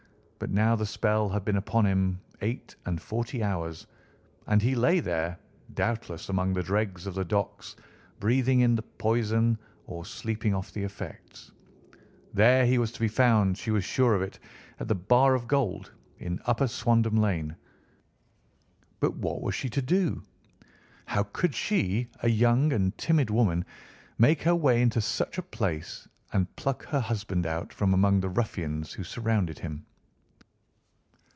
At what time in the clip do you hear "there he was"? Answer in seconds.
12.33-12.91